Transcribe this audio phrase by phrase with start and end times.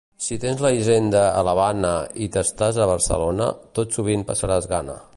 [0.27, 1.93] Si tens la hisenda a l'Havana
[2.27, 4.99] i t'estàs a Barcelona, tot sovint passaràs gana.